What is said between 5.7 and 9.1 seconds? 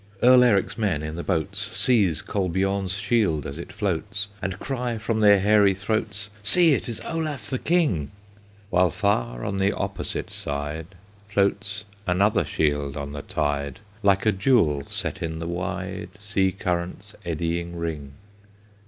throats, "See! it is Olaf the King!" While